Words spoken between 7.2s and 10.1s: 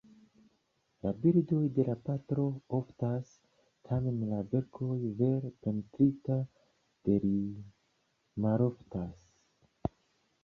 li maloftas!